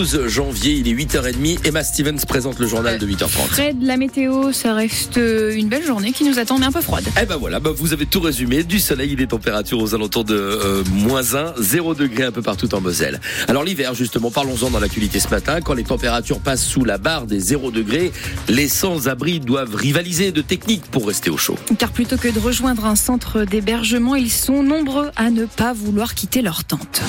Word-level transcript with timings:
12 0.00 0.28
janvier, 0.28 0.74
il 0.74 0.86
est 0.86 0.94
8h30. 0.94 1.66
Emma 1.66 1.82
Stevens 1.82 2.24
présente 2.24 2.60
le 2.60 2.68
journal 2.68 3.00
de 3.00 3.04
8h30. 3.04 3.48
Près 3.48 3.74
de 3.74 3.84
la 3.84 3.96
météo, 3.96 4.52
ça 4.52 4.72
reste 4.72 5.16
une 5.16 5.68
belle 5.68 5.84
journée 5.84 6.12
qui 6.12 6.22
nous 6.22 6.38
attend, 6.38 6.56
mais 6.56 6.66
un 6.66 6.70
peu 6.70 6.80
froide. 6.80 7.04
Eh 7.20 7.26
ben 7.26 7.36
voilà, 7.36 7.58
ben 7.58 7.72
vous 7.72 7.92
avez 7.92 8.06
tout 8.06 8.20
résumé. 8.20 8.62
Du 8.62 8.78
soleil, 8.78 9.16
des 9.16 9.26
températures 9.26 9.80
aux 9.80 9.96
alentours 9.96 10.22
de 10.22 10.36
euh, 10.36 10.84
moins 10.92 11.34
1, 11.34 11.54
0 11.58 11.96
degré 11.96 12.22
un 12.22 12.30
peu 12.30 12.42
partout 12.42 12.72
en 12.76 12.80
Moselle. 12.80 13.20
Alors 13.48 13.64
l'hiver, 13.64 13.92
justement, 13.94 14.30
parlons-en 14.30 14.70
dans 14.70 14.78
l'actualité 14.78 15.18
ce 15.18 15.30
matin. 15.30 15.60
Quand 15.60 15.74
les 15.74 15.82
températures 15.82 16.38
passent 16.38 16.64
sous 16.64 16.84
la 16.84 16.98
barre 16.98 17.26
des 17.26 17.40
0 17.40 17.72
degrés, 17.72 18.12
les 18.46 18.68
sans-abri 18.68 19.40
doivent 19.40 19.74
rivaliser 19.74 20.30
de 20.30 20.42
techniques 20.42 20.84
pour 20.92 21.08
rester 21.08 21.28
au 21.28 21.36
chaud. 21.36 21.56
Car 21.76 21.90
plutôt 21.90 22.18
que 22.18 22.28
de 22.28 22.38
rejoindre 22.38 22.86
un 22.86 22.94
centre 22.94 23.42
d'hébergement, 23.42 24.14
ils 24.14 24.30
sont 24.30 24.62
nombreux 24.62 25.10
à 25.16 25.30
ne 25.30 25.44
pas 25.44 25.72
vouloir 25.72 26.14
quitter 26.14 26.40
leur 26.40 26.62
tente 26.62 27.02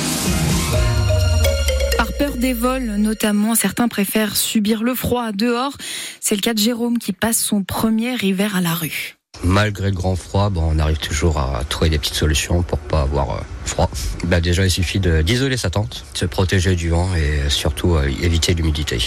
des 2.40 2.54
vols, 2.54 2.96
notamment, 2.96 3.54
certains 3.54 3.88
préfèrent 3.88 4.36
subir 4.36 4.82
le 4.82 4.96
froid 4.96 5.32
dehors. 5.32 5.74
C'est 6.20 6.36
le 6.36 6.42
cas 6.42 6.54
de 6.54 6.60
Jérôme 6.60 6.98
qui 6.98 7.14
passe 7.14 7.38
son 7.38 7.64
premier 7.64 8.16
hiver 8.22 8.56
à 8.56 8.62
la 8.62 8.74
rue. 8.74 9.16
Malgré 9.44 9.90
le 9.90 9.96
grand 9.96 10.16
froid, 10.16 10.50
bon, 10.50 10.72
on 10.74 10.80
arrive 10.80 10.98
toujours 10.98 11.38
à 11.40 11.64
trouver 11.70 11.90
des 11.90 12.00
petites 12.00 12.16
solutions 12.16 12.62
pour 12.64 12.80
pas 12.80 13.02
avoir 13.02 13.32
euh, 13.32 13.42
froid. 13.64 13.90
Bah 14.26 14.42
déjà, 14.42 14.66
il 14.66 14.72
suffit 14.72 15.00
d'isoler 15.00 15.56
sa 15.56 15.70
tente, 15.70 16.04
se 16.14 16.26
protéger 16.26 16.76
du 16.76 16.90
vent 16.90 17.10
et 17.16 17.50
surtout 17.50 17.96
euh, 17.96 18.10
éviter 18.22 18.54
l'humidité. 18.54 18.98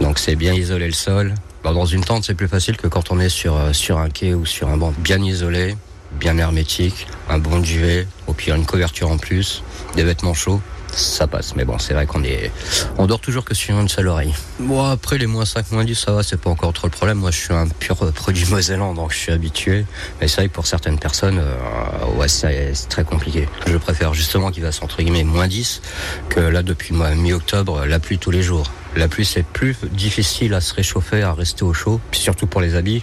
Donc 0.00 0.18
c'est 0.18 0.36
bien 0.36 0.54
isoler 0.54 0.86
le 0.86 0.92
sol. 0.92 1.34
Bah, 1.64 1.72
dans 1.72 1.84
une 1.84 2.04
tente, 2.04 2.24
c'est 2.24 2.34
plus 2.34 2.48
facile 2.48 2.76
que 2.76 2.86
quand 2.86 3.10
on 3.10 3.20
est 3.20 3.28
sur, 3.28 3.56
euh, 3.56 3.72
sur 3.72 3.98
un 3.98 4.08
quai 4.08 4.34
ou 4.34 4.46
sur 4.46 4.68
un 4.68 4.76
banc 4.76 4.94
bien 4.98 5.22
isolé, 5.22 5.76
bien 6.12 6.38
hermétique, 6.38 7.06
un 7.28 7.38
bon 7.38 7.58
duvet, 7.58 8.06
au 8.26 8.32
pire 8.32 8.54
une 8.54 8.66
couverture 8.66 9.10
en 9.10 9.18
plus, 9.18 9.62
des 9.94 10.04
vêtements 10.04 10.34
chauds 10.34 10.60
ça 10.92 11.26
passe. 11.26 11.54
Mais 11.56 11.64
bon, 11.64 11.78
c'est 11.78 11.94
vrai 11.94 12.06
qu'on 12.06 12.22
est, 12.24 12.50
on 12.98 13.06
dort 13.06 13.20
toujours 13.20 13.44
que 13.44 13.54
sur 13.54 13.78
une 13.78 13.88
seule 13.88 14.08
oreille. 14.08 14.34
Moi, 14.58 14.90
après 14.90 15.18
les 15.18 15.26
moins 15.26 15.44
5, 15.44 15.70
moins 15.72 15.84
10, 15.84 15.94
ça 15.94 16.12
va, 16.12 16.22
c'est 16.22 16.40
pas 16.40 16.50
encore 16.50 16.72
trop 16.72 16.86
le 16.86 16.92
problème. 16.92 17.18
Moi, 17.18 17.30
je 17.30 17.38
suis 17.38 17.52
un 17.52 17.68
pur 17.68 17.96
produit 18.12 18.46
mosellan, 18.46 18.94
donc 18.94 19.12
je 19.12 19.18
suis 19.18 19.32
habitué. 19.32 19.84
Mais 20.20 20.28
c'est 20.28 20.36
vrai 20.36 20.48
que 20.48 20.54
pour 20.54 20.66
certaines 20.66 20.98
personnes, 20.98 21.38
euh, 21.38 22.16
ouais, 22.16 22.28
c'est 22.28 22.72
très 22.88 23.04
compliqué. 23.04 23.48
Je 23.66 23.76
préfère 23.76 24.14
justement 24.14 24.50
qu'il 24.50 24.62
fasse 24.62 24.82
entre 24.82 25.02
guillemets 25.02 25.24
moins 25.24 25.48
10 25.48 25.82
que 26.28 26.40
là, 26.40 26.62
depuis 26.62 26.94
mi-octobre, 26.94 27.84
la 27.86 27.98
pluie 27.98 28.18
tous 28.18 28.30
les 28.30 28.42
jours. 28.42 28.70
La 28.94 29.08
pluie, 29.08 29.24
c'est 29.24 29.44
plus 29.44 29.76
difficile 29.90 30.52
à 30.52 30.60
se 30.60 30.74
réchauffer, 30.74 31.22
à 31.22 31.32
rester 31.32 31.64
au 31.64 31.72
chaud, 31.72 31.98
surtout 32.12 32.46
pour 32.46 32.60
les 32.60 32.74
habits. 32.74 33.02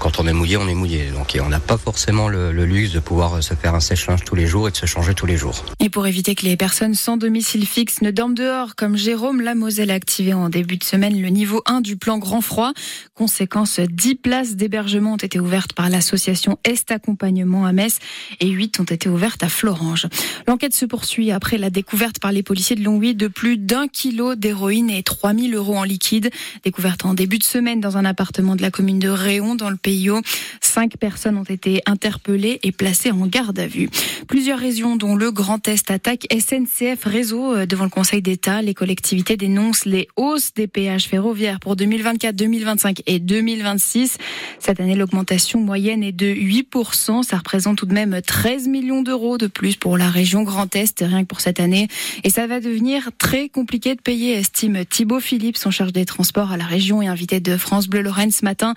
Quand 0.00 0.18
on 0.18 0.26
est 0.26 0.32
mouillé, 0.32 0.56
on 0.56 0.66
est 0.66 0.74
mouillé. 0.74 1.10
Donc 1.12 1.38
on 1.40 1.48
n'a 1.48 1.60
pas 1.60 1.76
forcément 1.76 2.28
le, 2.28 2.50
luxe 2.64 2.92
de 2.92 2.98
pouvoir 2.98 3.40
se 3.42 3.54
faire 3.54 3.74
un 3.74 3.80
sèche-linge 3.80 4.24
tous 4.24 4.34
les 4.34 4.46
jours 4.46 4.66
et 4.66 4.72
de 4.72 4.76
se 4.76 4.86
changer 4.86 5.14
tous 5.14 5.26
les 5.26 5.36
jours. 5.36 5.64
Et 5.78 5.90
pour 5.90 6.06
éviter 6.08 6.34
que 6.34 6.44
les 6.44 6.56
personnes 6.56 6.94
sans 6.94 7.16
domicile 7.16 7.66
fixe 7.66 8.02
ne 8.02 8.10
dorment 8.10 8.34
dehors, 8.34 8.74
comme 8.74 8.96
Jérôme, 8.96 9.40
la 9.40 9.54
Moselle 9.54 9.92
a 9.92 9.94
activé 9.94 10.32
en 10.32 10.48
début 10.48 10.76
de 10.76 10.84
semaine 10.84 11.20
le 11.20 11.28
niveau 11.28 11.62
1 11.66 11.82
du 11.82 11.96
plan 11.96 12.18
Grand 12.18 12.40
Froid. 12.40 12.72
Conséquence, 13.14 13.78
10 13.78 14.16
places 14.16 14.56
d'hébergement 14.56 15.12
ont 15.12 15.16
été 15.16 15.38
ouvertes 15.38 15.72
par 15.72 15.88
l'association 15.88 16.58
Est 16.64 16.90
Accompagnement 16.90 17.64
à 17.64 17.72
Metz 17.72 17.98
et 18.40 18.48
8 18.48 18.80
ont 18.80 18.84
été 18.84 19.08
ouvertes 19.08 19.44
à 19.44 19.48
Florange. 19.48 20.08
L'enquête 20.48 20.74
se 20.74 20.84
poursuit 20.84 21.30
après 21.30 21.58
la 21.58 21.70
découverte 21.70 22.18
par 22.18 22.32
les 22.32 22.42
policiers 22.42 22.74
de 22.74 22.82
Longwy 22.82 23.14
de 23.14 23.28
plus 23.28 23.56
d'un 23.56 23.86
kilo 23.86 24.34
d'héroïne 24.34 24.90
et 24.90 25.02
trois 25.02 25.27
3000 25.28 25.54
euros 25.54 25.76
en 25.76 25.84
liquide. 25.84 26.30
Découverte 26.64 27.04
en 27.04 27.12
début 27.12 27.36
de 27.36 27.44
semaine 27.44 27.80
dans 27.80 27.98
un 27.98 28.06
appartement 28.06 28.56
de 28.56 28.62
la 28.62 28.70
commune 28.70 28.98
de 28.98 29.10
Réon, 29.10 29.56
dans 29.56 29.68
le 29.68 29.76
Pays 29.76 30.08
Haut. 30.08 30.22
Cinq 30.62 30.96
personnes 30.96 31.36
ont 31.36 31.44
été 31.44 31.82
interpellées 31.84 32.60
et 32.62 32.72
placées 32.72 33.10
en 33.10 33.26
garde 33.26 33.58
à 33.58 33.66
vue. 33.66 33.90
Plusieurs 34.26 34.58
régions, 34.58 34.96
dont 34.96 35.16
le 35.16 35.30
Grand 35.30 35.68
Est, 35.68 35.90
attaque 35.90 36.26
SNCF 36.32 37.04
Réseau 37.04 37.54
euh, 37.54 37.66
devant 37.66 37.84
le 37.84 37.90
Conseil 37.90 38.22
d'État. 38.22 38.62
Les 38.62 38.72
collectivités 38.72 39.36
dénoncent 39.36 39.84
les 39.84 40.08
hausses 40.16 40.54
des 40.54 40.66
péages 40.66 41.08
ferroviaires 41.08 41.60
pour 41.60 41.76
2024, 41.76 42.34
2025 42.34 43.02
et 43.06 43.18
2026. 43.18 44.16
Cette 44.60 44.80
année, 44.80 44.94
l'augmentation 44.94 45.60
moyenne 45.60 46.02
est 46.02 46.12
de 46.12 46.26
8%. 46.26 47.22
Ça 47.22 47.36
représente 47.36 47.76
tout 47.76 47.86
de 47.86 47.92
même 47.92 48.18
13 48.26 48.66
millions 48.66 49.02
d'euros 49.02 49.36
de 49.36 49.46
plus 49.46 49.76
pour 49.76 49.98
la 49.98 50.08
région 50.08 50.42
Grand 50.42 50.74
Est, 50.74 51.00
rien 51.00 51.22
que 51.22 51.28
pour 51.28 51.42
cette 51.42 51.60
année. 51.60 51.88
Et 52.24 52.30
ça 52.30 52.46
va 52.46 52.60
devenir 52.60 53.10
très 53.18 53.50
compliqué 53.50 53.94
de 53.94 54.00
payer, 54.00 54.32
estime 54.32 54.86
Thibault 54.86 55.17
Philippe, 55.20 55.56
son 55.56 55.70
charge 55.70 55.92
des 55.92 56.04
transports 56.04 56.52
à 56.52 56.56
la 56.56 56.64
région 56.64 57.02
et 57.02 57.06
invité 57.06 57.40
de 57.40 57.56
France 57.56 57.88
Bleu 57.88 58.02
Lorraine 58.02 58.30
ce 58.30 58.44
matin. 58.44 58.74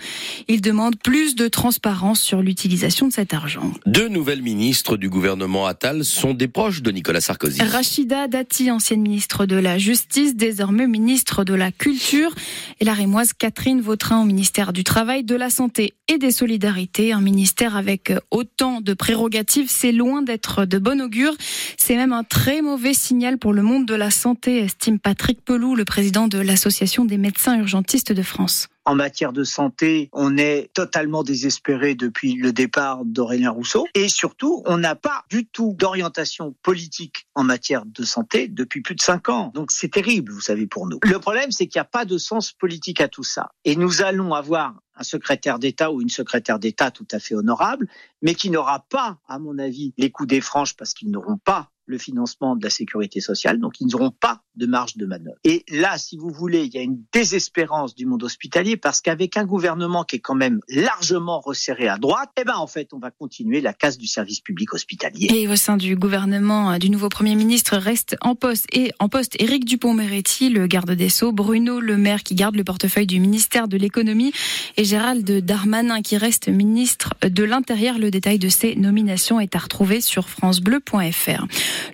Il 0.47 0.61
demande 0.61 0.97
plus 0.97 1.35
de 1.35 1.47
transparence 1.47 2.21
sur 2.21 2.41
l'utilisation 2.41 3.07
de 3.07 3.13
cet 3.13 3.33
argent. 3.33 3.71
Deux 3.85 4.07
nouvelles 4.07 4.41
ministres 4.41 4.97
du 4.97 5.09
gouvernement 5.09 5.65
Attal 5.65 6.05
sont 6.05 6.33
des 6.33 6.47
proches 6.47 6.81
de 6.81 6.91
Nicolas 6.91 7.21
Sarkozy. 7.21 7.61
Rachida 7.61 8.27
Dati, 8.27 8.71
ancienne 8.71 9.01
ministre 9.01 9.45
de 9.45 9.55
la 9.55 9.77
Justice, 9.77 10.35
désormais 10.35 10.87
ministre 10.87 11.43
de 11.43 11.53
la 11.53 11.71
Culture, 11.71 12.33
et 12.79 12.85
la 12.85 12.93
rémoise 12.93 13.33
Catherine 13.33 13.81
Vautrin 13.81 14.21
au 14.21 14.25
ministère 14.25 14.73
du 14.73 14.83
Travail, 14.83 15.23
de 15.23 15.35
la 15.35 15.49
Santé 15.49 15.93
et 16.07 16.17
des 16.17 16.31
Solidarités. 16.31 17.13
Un 17.13 17.21
ministère 17.21 17.75
avec 17.75 18.13
autant 18.31 18.81
de 18.81 18.93
prérogatives, 18.93 19.69
c'est 19.69 19.91
loin 19.91 20.21
d'être 20.21 20.65
de 20.65 20.77
bon 20.77 21.01
augure. 21.01 21.33
C'est 21.77 21.95
même 21.95 22.13
un 22.13 22.23
très 22.23 22.61
mauvais 22.61 22.93
signal 22.93 23.37
pour 23.37 23.53
le 23.53 23.61
monde 23.61 23.85
de 23.85 23.95
la 23.95 24.11
santé, 24.11 24.59
estime 24.59 24.99
Patrick 24.99 25.43
Pelou, 25.43 25.75
le 25.75 25.85
président 25.85 26.27
de 26.31 26.39
l'Association 26.39 27.05
des 27.05 27.17
médecins 27.17 27.57
urgentistes 27.59 28.13
de 28.13 28.23
France. 28.23 28.69
En 28.85 28.95
matière 28.95 29.31
de 29.31 29.43
santé, 29.43 30.09
on 30.11 30.37
est 30.37 30.71
totalement 30.73 31.21
désespéré 31.21 31.93
depuis 31.93 32.33
le 32.33 32.51
départ 32.51 33.05
d'Aurélien 33.05 33.51
Rousseau. 33.51 33.85
Et 33.93 34.09
surtout, 34.09 34.63
on 34.65 34.77
n'a 34.77 34.95
pas 34.95 35.23
du 35.29 35.45
tout 35.45 35.75
d'orientation 35.77 36.55
politique 36.63 37.27
en 37.35 37.43
matière 37.43 37.85
de 37.85 38.03
santé 38.03 38.47
depuis 38.47 38.81
plus 38.81 38.95
de 38.95 39.01
cinq 39.01 39.29
ans. 39.29 39.51
Donc 39.53 39.71
c'est 39.71 39.89
terrible, 39.89 40.31
vous 40.31 40.41
savez, 40.41 40.65
pour 40.65 40.87
nous. 40.87 40.99
Le 41.03 41.19
problème, 41.19 41.51
c'est 41.51 41.67
qu'il 41.67 41.77
n'y 41.77 41.83
a 41.83 41.85
pas 41.85 42.05
de 42.05 42.17
sens 42.17 42.53
politique 42.53 43.01
à 43.01 43.07
tout 43.07 43.23
ça. 43.23 43.51
Et 43.65 43.75
nous 43.75 44.01
allons 44.01 44.33
avoir 44.33 44.73
un 44.95 45.03
secrétaire 45.03 45.59
d'État 45.59 45.91
ou 45.91 46.01
une 46.01 46.09
secrétaire 46.09 46.57
d'État 46.57 46.91
tout 46.91 47.07
à 47.11 47.19
fait 47.19 47.35
honorable, 47.35 47.87
mais 48.21 48.35
qui 48.35 48.49
n'aura 48.49 48.85
pas, 48.89 49.19
à 49.27 49.37
mon 49.37 49.59
avis, 49.59 49.93
les 49.97 50.09
coups 50.09 50.29
des 50.29 50.41
franches 50.41 50.75
parce 50.75 50.93
qu'ils 50.93 51.11
n'auront 51.11 51.37
pas 51.37 51.71
le 51.91 51.97
financement 51.97 52.55
de 52.55 52.63
la 52.63 52.69
sécurité 52.69 53.21
sociale, 53.21 53.59
donc 53.59 53.79
ils 53.79 53.87
n'auront 53.87 54.11
pas 54.11 54.41
de 54.55 54.65
marge 54.65 54.97
de 54.97 55.05
manœuvre. 55.05 55.37
Et 55.43 55.63
là, 55.69 55.97
si 55.97 56.17
vous 56.17 56.29
voulez, 56.29 56.65
il 56.65 56.73
y 56.73 56.77
a 56.77 56.81
une 56.81 57.03
désespérance 57.13 57.95
du 57.95 58.05
monde 58.05 58.23
hospitalier 58.23 58.77
parce 58.77 59.01
qu'avec 59.01 59.37
un 59.37 59.45
gouvernement 59.45 60.03
qui 60.03 60.17
est 60.17 60.19
quand 60.19 60.35
même 60.35 60.59
largement 60.67 61.39
resserré 61.39 61.87
à 61.87 61.97
droite, 61.97 62.31
eh 62.39 62.43
ben 62.43 62.55
en 62.55 62.67
fait, 62.67 62.89
on 62.93 62.99
va 62.99 63.11
continuer 63.11 63.61
la 63.61 63.73
casse 63.73 63.97
du 63.97 64.07
service 64.07 64.39
public 64.39 64.73
hospitalier. 64.73 65.27
Et 65.33 65.47
au 65.47 65.55
sein 65.55 65.77
du 65.77 65.95
gouvernement 65.95 66.77
du 66.79 66.89
nouveau 66.89 67.09
Premier 67.09 67.35
ministre 67.35 67.77
reste 67.77 68.15
en 68.21 68.35
poste 68.35 68.65
et 68.73 68.91
en 68.99 69.09
poste 69.09 69.35
Éric 69.39 69.65
Dupont-Moretti, 69.65 70.49
le 70.49 70.67
garde 70.67 70.91
des 70.91 71.09
Sceaux, 71.09 71.31
Bruno 71.31 71.79
Le 71.79 71.97
Maire 71.97 72.23
qui 72.23 72.35
garde 72.35 72.55
le 72.55 72.63
portefeuille 72.63 73.07
du 73.07 73.19
ministère 73.19 73.67
de 73.67 73.77
l'économie 73.77 74.31
et 74.77 74.83
Gérald 74.83 75.25
Darmanin 75.45 76.01
qui 76.01 76.17
reste 76.17 76.47
ministre 76.47 77.13
de 77.21 77.43
l'Intérieur. 77.43 77.97
Le 77.97 78.11
détail 78.11 78.39
de 78.39 78.49
ces 78.49 78.75
nominations 78.75 79.39
est 79.39 79.55
à 79.55 79.59
retrouver 79.59 80.01
sur 80.01 80.29
francebleu.fr. 80.29 81.45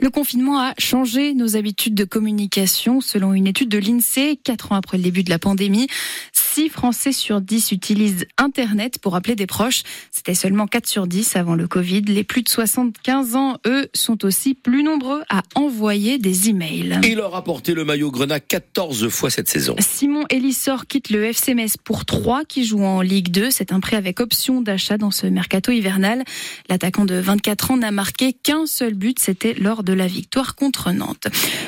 Le 0.01 0.09
confinement 0.09 0.59
a 0.59 0.73
changé 0.77 1.33
nos 1.33 1.55
habitudes 1.55 1.95
de 1.95 2.03
communication. 2.03 3.01
Selon 3.01 3.33
une 3.33 3.47
étude 3.47 3.69
de 3.69 3.77
l'INSEE, 3.77 4.37
quatre 4.43 4.71
ans 4.71 4.75
après 4.75 4.97
le 4.97 5.03
début 5.03 5.23
de 5.23 5.29
la 5.29 5.39
pandémie, 5.39 5.87
6 6.57 6.69
Français 6.69 7.11
sur 7.11 7.39
10 7.39 7.71
utilisent 7.71 8.25
Internet 8.39 8.97
pour 8.97 9.15
appeler 9.15 9.35
des 9.35 9.45
proches. 9.45 9.83
C'était 10.09 10.33
seulement 10.33 10.65
4 10.65 10.87
sur 10.87 11.05
10 11.05 11.35
avant 11.35 11.53
le 11.53 11.67
Covid. 11.67 12.01
Les 12.01 12.23
plus 12.23 12.41
de 12.41 12.49
75 12.49 13.35
ans, 13.35 13.57
eux, 13.67 13.87
sont 13.93 14.25
aussi 14.25 14.55
plus 14.55 14.81
nombreux 14.81 15.21
à 15.29 15.43
envoyer 15.53 16.17
des 16.17 16.49
emails. 16.49 16.99
Il 17.03 17.19
a 17.19 17.27
rapporté 17.27 17.75
le 17.75 17.85
maillot 17.85 18.09
Grenat 18.09 18.39
14 18.39 19.07
fois 19.09 19.29
cette 19.29 19.49
saison. 19.49 19.75
Simon 19.77 20.23
Elissor 20.31 20.87
quitte 20.87 21.11
le 21.11 21.25
FC 21.25 21.53
Metz 21.53 21.77
pour 21.77 22.05
3 22.05 22.43
qui 22.45 22.65
joue 22.65 22.83
en 22.83 23.01
Ligue 23.01 23.29
2. 23.29 23.51
C'est 23.51 23.71
un 23.71 23.79
prêt 23.79 23.95
avec 23.95 24.19
option 24.19 24.59
d'achat 24.59 24.97
dans 24.97 25.11
ce 25.11 25.27
mercato 25.27 25.71
hivernal. 25.71 26.23
L'attaquant 26.69 27.05
de 27.05 27.19
24 27.19 27.69
ans 27.69 27.77
n'a 27.77 27.91
marqué 27.91 28.33
qu'un 28.33 28.65
seul 28.65 28.95
but. 28.95 29.19
C'était 29.19 29.53
lors 29.53 29.83
de 29.83 29.93
la 29.93 30.07
victoire 30.07 30.55
contre 30.55 30.91
Nantes. 30.91 31.27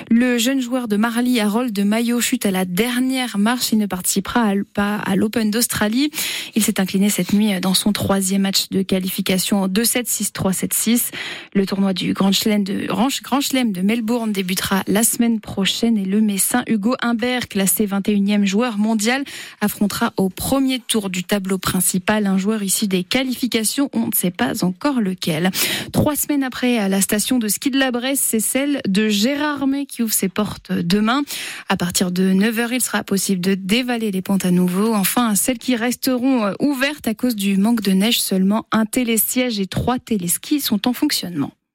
Le 0.09 0.39
jeune 0.39 0.61
joueur 0.61 0.87
de 0.87 0.97
Marly, 0.97 1.39
Harold 1.39 1.73
de 1.73 1.83
Maillot, 1.83 2.21
chute 2.21 2.47
à 2.47 2.51
la 2.51 2.65
dernière 2.65 3.37
marche. 3.37 3.71
Il 3.71 3.77
ne 3.77 3.85
participera 3.85 4.41
à 4.79 5.15
l'Open 5.15 5.51
d'Australie. 5.51 6.11
Il 6.55 6.63
s'est 6.63 6.79
incliné 6.79 7.09
cette 7.09 7.33
nuit 7.33 7.59
dans 7.59 7.73
son 7.73 7.91
troisième 7.91 8.43
match 8.43 8.69
de 8.69 8.81
qualification 8.81 9.63
en 9.63 9.67
2-7, 9.67 10.05
6-3, 10.05 10.53
7-6. 10.53 11.11
Le 11.53 11.65
tournoi 11.65 11.93
du 11.93 12.13
Grand 12.13 12.31
Chelem 12.31 12.63
de, 12.63 12.87
Grand 12.87 13.41
Chelem 13.41 13.71
de 13.71 13.81
Melbourne 13.81 14.31
débutera 14.31 14.83
la 14.87 15.03
semaine 15.03 15.39
prochaine 15.39 15.97
et 15.97 16.05
le 16.05 16.21
Messin 16.21 16.63
Hugo 16.67 16.95
Humbert, 17.01 17.47
classé 17.47 17.85
21e 17.85 18.45
joueur 18.45 18.77
mondial, 18.77 19.23
affrontera 19.61 20.13
au 20.17 20.29
premier 20.29 20.79
tour 20.79 21.09
du 21.09 21.23
tableau 21.23 21.57
principal 21.57 22.27
un 22.27 22.37
joueur 22.37 22.63
issu 22.63 22.87
des 22.87 23.03
qualifications. 23.03 23.89
On 23.93 24.07
ne 24.07 24.15
sait 24.15 24.31
pas 24.31 24.63
encore 24.63 25.01
lequel. 25.01 25.51
Trois 25.91 26.15
semaines 26.15 26.43
après, 26.43 26.77
à 26.77 26.89
la 26.89 27.01
station 27.01 27.39
de 27.39 27.47
ski 27.47 27.71
de 27.71 27.79
la 27.79 27.89
c'est 28.15 28.39
celle 28.39 28.81
de 28.87 29.09
Gérard 29.09 29.67
May 29.67 29.85
qui 29.85 30.03
ouvre 30.03 30.13
ses 30.13 30.29
portes 30.29 30.71
demain. 30.71 31.23
À 31.67 31.75
partir 31.75 32.11
de 32.11 32.31
9h, 32.31 32.69
il 32.71 32.81
sera 32.81 33.03
possible 33.03 33.41
de 33.41 33.55
dévaler 33.55 34.11
les 34.11 34.21
pentes 34.21 34.45
à. 34.45 34.51
Enfin, 34.77 35.35
celles 35.35 35.57
qui 35.57 35.75
resteront 35.75 36.45
euh, 36.45 36.53
ouvertes 36.59 37.07
à 37.07 37.13
cause 37.13 37.35
du 37.35 37.57
manque 37.57 37.81
de 37.81 37.91
neige, 37.91 38.21
seulement 38.21 38.65
un 38.71 38.85
télésiège 38.85 39.59
et 39.59 39.67
trois 39.67 39.99
téléskis 39.99 40.59
sont 40.59 40.87
en 40.87 40.93
fonctionnement. 40.93 41.51